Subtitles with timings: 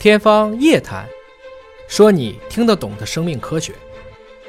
[0.00, 1.04] 天方夜谭，
[1.88, 3.72] 说你听得懂的生命科学。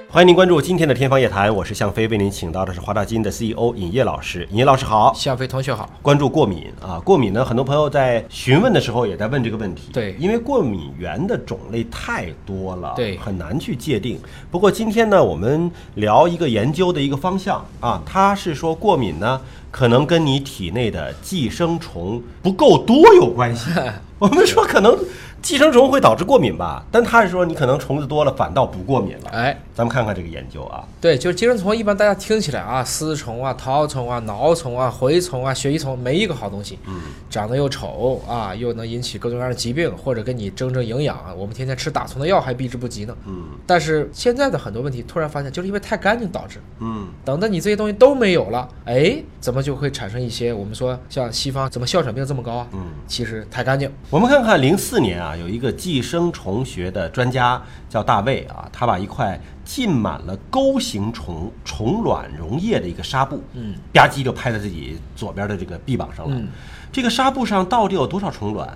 [0.07, 4.47] 欢迎您关注今天的《天方夜谭》，我是向飞，为您请到的是华大基因的 CEO 尹烨老师。
[4.51, 5.89] 尹烨老师好，向飞同学好。
[6.03, 9.89] 关注过敏啊，过敏呢，很多朋友在询问的时候也在问这个问题。
[9.91, 14.19] 对因为过敏源的种类太多了，对很难去界定。
[14.51, 19.41] 不过今天呢，我们聊一个研究的一个方向啊，它是说过敏呢，
[19.71, 23.71] 可能跟你体内的寄生虫不够多有关系。
[24.19, 24.97] 我们说可能
[25.41, 29.29] 寄生虫会导致过敏吧，但他是说你可能虫子多了反倒不过敏了。
[29.31, 30.83] 哎，咱们看看这个研究啊。
[31.01, 36.77] 对，就是寄生虫，一般大家听起来啊，丝虫啊、绦虫啊、挠虫啊、蛔虫啊、血衣虫，没一个好东西。
[36.87, 41.17] 嗯，长得又丑啊，又能引起各种各样的疾病，或者跟你争争营养。
[41.37, 43.15] 我们天天吃打虫的药还避之不及呢。
[43.25, 46.59] 嗯但是现在的很多问题，突然发现就是因为太干净导致。
[46.79, 52.67] 嗯等到你这些东西都没有了，哎，怎么就会产生一些我们说像西方怎么哮喘病这么高啊？
[52.73, 52.79] 嗯。
[53.07, 53.89] 其实太干净。
[54.09, 66.35] 我们看看零四年啊，有一个寄生虫学的专家叫大卫啊，他把一块浸满了钩形虫虫卵溶液的一个纱布，嗯，吧唧就拍在自己左边的这个臂膀上了。
[66.35, 66.47] 嗯
[66.91, 68.67] 这个纱布上到底有多少虫卵，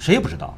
[0.00, 0.52] 谁也不知道。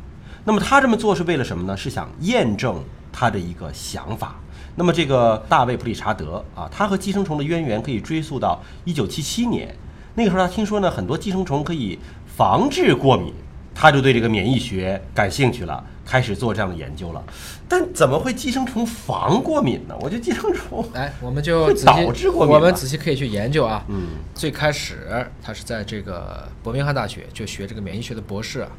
[0.44, 1.76] 那么他这么做是为了什么呢？
[1.76, 2.82] 是想验证
[3.12, 4.36] 他的一个想法。
[4.74, 9.76] 那么这个大卫普理查德啊，他和寄生虫的渊源可以追溯到一九七七年。
[10.14, 13.34] 那个时候他听说呢，很多寄生虫可以防治过敏，
[13.74, 17.22] 他就对这个免疫学感兴趣了，开始做这样的研究了。
[17.68, 19.96] 但怎么会寄生虫防过敏呢？
[20.00, 23.84] 我觉得寄生虫， 来，我们就仔细导致过敏我们仔细可以去研究啊。
[23.88, 28.70] 嗯最开始他是在这个伯明翰大学就学这个免疫学的博士啊，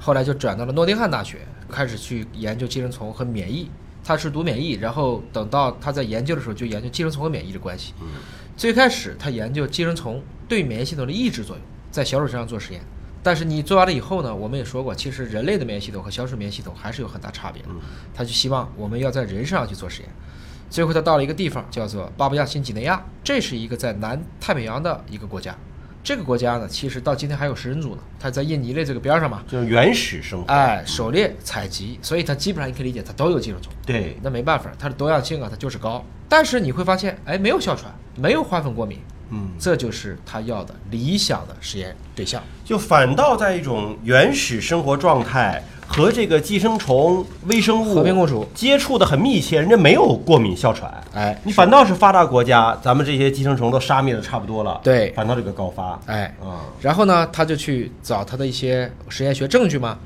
[0.00, 1.38] 后来就转到了诺丁汉大学，
[1.70, 3.70] 开始去研究寄生虫和免疫。
[4.02, 7.92] 他是读免疫，然后等到他在研究的时候就研究寄生虫和免疫的关系。
[8.00, 8.08] 嗯
[8.56, 12.82] 最开始他研究寄生虫对免疫系统的抑制作用，在小鼠身上做实验。
[13.22, 17.68] 但是你做完了以后呢，我们也说过，其实人类的免疫系统和小鼠免疫系统还是有很大差别的。
[18.14, 20.10] 他就希望我们要在人身上去做实验。
[20.70, 25.54] 最后他到了一个地方，叫做巴布亚新几内亚，这是一个在南太平洋的一个国家。
[26.02, 30.46] 这个国家呢，其实到今天还有食人族呢，它在印尼的这个边上嘛，就是原始生活。
[30.46, 33.70] 哎，狩猎采集，所以它基本上你可以理解，它都有寄生虫。
[33.84, 36.02] 对，那没办法，它的多样性啊，它就是高。
[36.26, 38.98] 但是你会发现，哎，没有哮喘，没有花粉过敏，
[39.30, 42.42] 嗯，这就是他要的理想的实验对象。
[42.64, 48.46] 就反倒在一种原始生活状态和这个寄生虫微生物和平共处。
[48.54, 50.92] 接触的很密切，人家没有过敏哮喘。
[51.12, 55.10] 哎，你反倒是发达国家，咱们这些寄生虫都杀灭的差不多了，对。
[55.12, 59.98] 反倒这个高发，哎，嗯，然后呢，他就去找他的一些实验学证据嘛，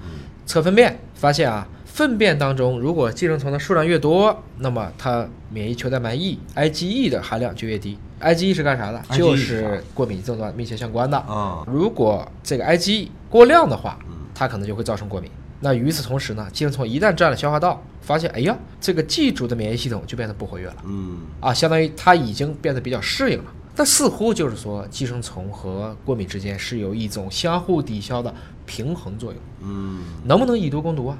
[0.46, 7.96] 测粪便，发现啊，粪便当中如果寄生虫的数量越多，那么它免疫球蛋白 E IgE 的含量就越低。
[8.20, 9.00] IgE 是干啥的？
[9.12, 11.16] 就是是过敏症状密切相关的。
[11.16, 13.96] 啊，如果这个 IgE 过量的话，
[14.34, 15.30] 它可能就会造成过敏。
[15.60, 20.76] 那与此同时呢，寄生虫一旦占了消化道，发现哎呀，这个寄主的免疫系统就变得不活跃了。
[20.84, 23.44] 嗯，啊，相当于它已经变得比较适应了。
[23.76, 28.34] 但似乎就是说，寄生虫和过敏之间是有一种相互抵消的
[28.66, 29.40] 平衡作用。
[29.62, 31.16] 嗯，能不能以毒攻毒啊？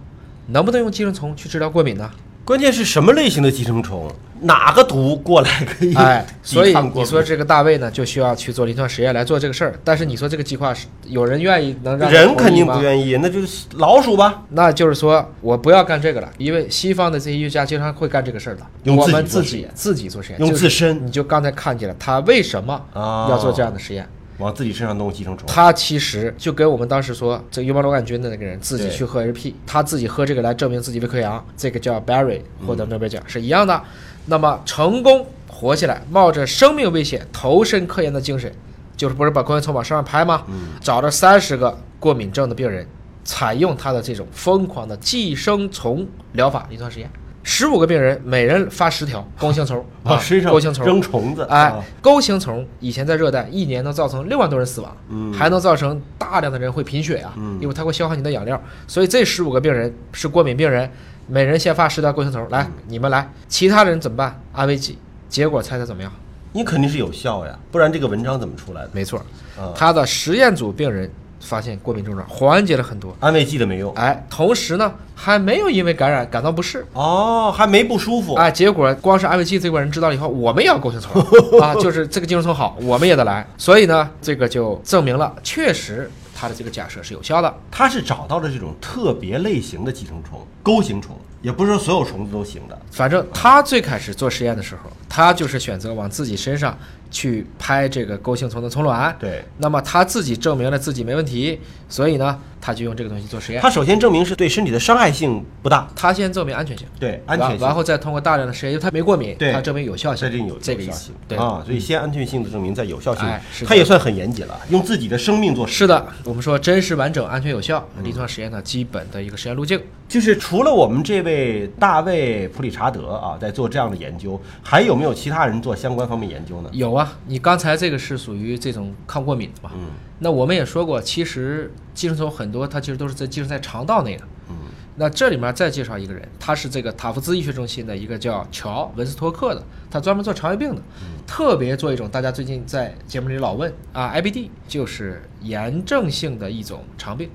[0.49, 2.10] 能不能用寄生虫去治疗过敏呢？
[2.44, 4.06] 关键是什么类型的寄生虫，
[4.43, 9.81] 哪个毒过来可以哎， 所以你说这个大卫呢，就需要去做临床实验来做这个事儿。
[9.82, 18.62] 但是你说这个计划是有人愿意能让人肯定不愿意，那就是老鼠吧，那就是说我不要干这个了，因为西方的这些医学家经常会干这个事儿的。
[18.82, 24.06] 用我们自己自己做实验，用自身你就刚才看见了他为什么啊要做这样的实验。
[24.39, 33.81] 往自己身上弄寄生虫，他其实就跟我们当时说这个幽门螺杆菌的那个人自己去喝 HP，他自己喝这个来证明自己胃溃疡，这个叫 Barry 获得诺贝尔奖是一样的。
[34.27, 38.53] 那么成功活下来，冒着生命危险投身科研的精神，
[38.97, 40.44] 就是不是把科研虫往身上拍吗？
[40.81, 42.87] 找了三十个过敏症的病人，
[43.23, 47.09] 采用他的这种疯狂的寄生虫疗法临床实验。
[47.47, 58.60] 十五个病人，每人发十条弓形虫啊身上钩形虫扔虫子，哎啊，钩形虫以前在热带一年能造成六万多人死亡，嗯还能造成大量的人会贫血啊，因为它会消耗你的养料。
[58.88, 60.91] 所以这十五个病人是过敏病人，
[61.26, 64.41] 每人先发十条钩形虫，来你们来，其他人怎么办？
[64.52, 64.99] 安慰剂。
[65.29, 66.11] 结果猜猜怎么样？
[66.52, 68.91] 你肯定是有效呀，不然这个文章怎么出来的？
[68.93, 69.19] 没错，
[69.58, 76.86] 啊，他的实验组病人发现过敏症状缓解了很多，安慰剂的没用，哎，同时呢还没有因为感染感到不适。
[76.92, 81.22] 哦，还没不舒服，哎，结果光是安慰剂这块人知道了以后，我们也要钩形虫
[81.60, 83.46] 啊，就是这个寄生虫好，我们也得来。
[83.56, 86.10] 所以呢，这个就证明了，确实
[86.44, 87.52] 他的这个假设是有效的。
[87.70, 92.79] 他是找到了这种特别类型的寄生虫，钩形虫，也不是说所有虫子都行的。
[92.91, 96.76] 反正他最开始做实验的时候，他就是选择往自己身上
[97.11, 99.17] 去拍这个钩形虫的虫卵。
[99.19, 101.58] 对，那么他自己证明了自己没问题，
[101.88, 103.61] 所以呢，他就用这个东西做实验。
[103.61, 109.52] 他首先证明是对身体的伤害性不大，他先证明安全性，对安全性，然然后再通过大量的实验，因为他没过敏，对。
[109.52, 111.11] 他证明有效性，再定有这个意思。
[111.28, 111.37] 对。
[111.37, 113.22] 啊，所以先安全性的证明，再有效性。
[113.66, 115.78] 他也算很严谨了，用自己的生命做实验。
[115.78, 119.78] 是的，我们说真实、完整、安全、有效，临床实验的基本的一个实验路径。
[120.14, 126.70] 就是除了我们这位大卫普里查德啊，在做这样的研究，还有没有其他人做相关方面研究呢？
[126.72, 129.72] 有啊，你刚才这个是属于这种抗过敏的嘛？
[129.75, 129.87] 嗯
[130.20, 134.22] 那我们也说过，其实寄生虫很多它其实都是在寄生在肠道内的。
[134.50, 134.55] 嗯
[134.94, 139.60] 那这里面再介绍一个人，他是这个塔夫兹医学中心的一个叫乔文斯托克的，
[139.90, 140.81] 他专门做肠胃病的，
[141.26, 147.28] 特别做一种大家最近在节目里老问啊，IBD 就是炎症性的一种肠病，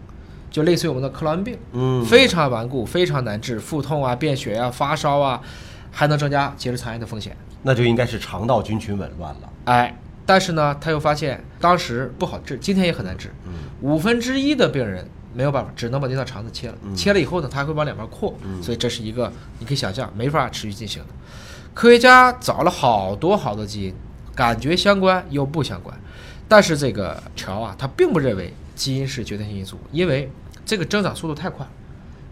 [0.49, 5.41] 就类似于我们的克罗恩病，嗯，非常顽固，非常难治，腹痛啊、便血啊、发烧啊，
[5.91, 7.35] 还能增加结直肠炎的风险。
[7.61, 9.49] 那就应该是肠道菌群紊乱了。
[9.65, 13.29] 哎，但是呢，他又发现当时不好治，今天也很难治。
[13.45, 16.75] 嗯五分之一的病人没有办法，只能把那条肠子切了。
[16.95, 21.09] 切了以后呢，它还会往两边扩，所以这是一个你可以想象没法持续进行的。
[21.73, 23.93] 科学家找了好多好多基因，
[24.35, 25.97] 感觉相关又不相关，
[26.47, 30.31] 但是这个乔啊，他并不认为基因是决定性因素，因为
[30.65, 31.67] 这个增长速度太快。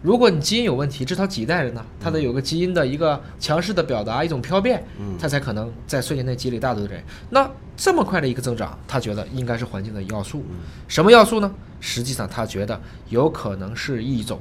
[0.00, 4.82] 如果你基因有问题，至少几代人呢，他得有个基因的一个强势的表达，一种漂变，
[5.20, 7.04] 他才可能在瞬间内积累大多的人。
[7.28, 10.42] 那这么快的一个增长，他觉得应该是环境的要素。
[10.86, 11.52] 什么要素呢？
[11.80, 12.80] 实际上，他觉得
[13.10, 14.40] 有可能是一种，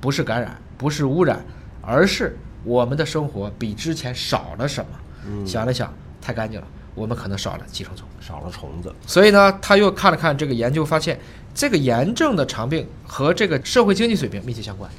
[0.00, 1.42] 不是感染，不是污染，
[1.80, 5.46] 而是我们的生活比之前少了什么。
[5.46, 6.66] 想了想，太干净了，
[6.98, 8.06] 我们可能少了寄生虫。
[8.20, 11.18] 少了虫子，所以呢，他又看了看这个研究，发现
[11.54, 14.90] 这个炎症的肠病和这个社会经济水平密切相关。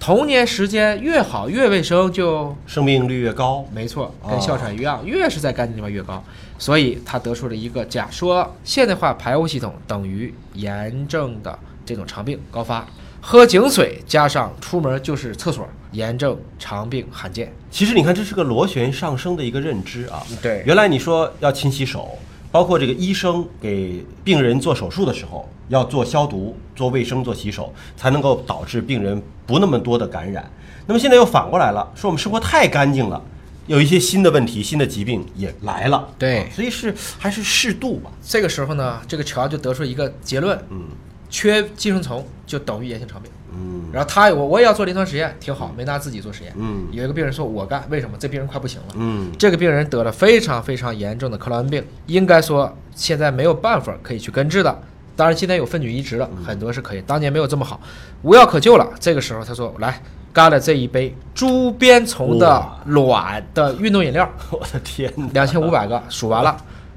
[0.00, 3.64] 童年时间越好，越卫生就生命率越高。
[3.72, 6.22] 没错，哦跟哮喘一样，越是在干净地方越高。
[6.58, 12.84] 所以他得出了一个假说：现代化排污系统等于炎症的这种肠病高发。
[13.20, 17.52] 喝井水加上出门就是厕所，炎症肠病罕见。
[17.70, 20.22] 其实你看，这是个螺旋上升的一个认知啊。
[20.42, 22.16] 对原来你说要勤洗手，
[22.52, 30.48] 包括这个医生给病人做手术的时候要做消毒、做卫生、做洗手，才能够导致病人不那么多的感染。
[30.86, 33.20] 那么现在又反过来了，说我们生活太干净了，
[33.66, 36.08] 有一些新的问题、新的疾病也来了。
[36.16, 38.10] 对啊所以是还是适度吧。
[38.22, 40.84] 这个时候呢，这个乔就得出一个结论：嗯
[41.28, 43.30] 缺寄生虫就等于炎性肠病。
[43.58, 46.52] 嗯然后他我我也要做临床实验，挺好，没拿自己做实验。
[46.56, 48.16] 嗯有一个病人说我干，为什么？
[48.18, 48.94] 这病人快不行了。
[48.96, 54.82] 嗯这个病人得了非常非常严重的克劳恩病，应该说现在没有办法可以去根治的。
[55.14, 57.80] 当然，今天有分菌移植了，很多是可以，当年没有这么好，
[58.20, 58.86] 无药可救了。
[59.00, 59.98] 这个时候他说来
[60.30, 65.26] 干了这一杯猪鞭虫的卵的运动饮料， 我的天哪！
[65.32, 66.54] 两千五百个，数完了，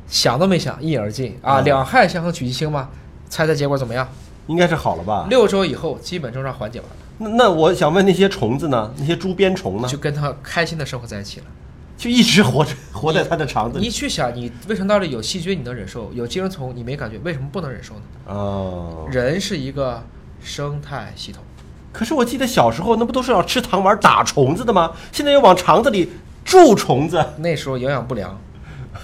[0.08, 1.62] 想都没想，一饮而尽啊！
[1.62, 2.90] 嗯两害相衡取其轻嘛，
[3.30, 4.08] 猜猜结果怎么样？
[4.48, 5.28] 应该是好了吧？
[5.30, 8.92] 六周以后，基本症状缓解完了，那那我想问那些虫子呢？
[8.98, 9.88] 那些猪鞭虫呢？
[9.88, 11.46] 就跟他开心的生活在一起了。
[11.96, 13.86] 就一直活着，活在它的肠子里。
[13.86, 18.02] 你去想，你胃肠道里有细菌你能忍受，有寄生虫你没感觉，为什么不能忍受呢？
[18.28, 20.02] 哦，人是一个
[20.42, 21.44] 生态系统，
[21.92, 24.94] 可是我记得小时候那不都是要吃糖丸打虫子的吗？
[25.12, 26.10] 现在又往肠子里
[26.46, 27.22] 注虫子。
[27.40, 28.40] 那时候营养不良，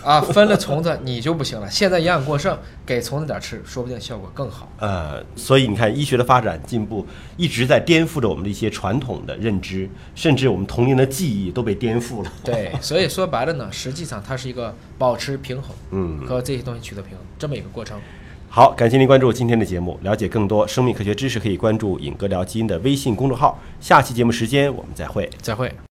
[0.05, 1.67] 啊，分了虫子你就不行了。
[1.69, 2.55] 现在营养过剩，
[2.85, 4.71] 给虫子点吃，说不定效果更好。
[4.77, 7.05] 呃，所以你看，医学的发展进步
[7.35, 12.31] 一直在颠覆着我们的一些传统的认知，甚至我们童年的记忆都被颠覆了。
[12.43, 17.99] 对，所以说白了呢，实际上它是一个保持平衡，嗯和这些东西取得平衡这么一个过程。
[18.47, 23.59] 好，感谢您关注今天的节目，了解更多生命科学知识，可以关注“尹哥聊基因”的微信公众号。
[23.81, 25.29] 下期节目时间我们再会。
[25.41, 25.75] 再会。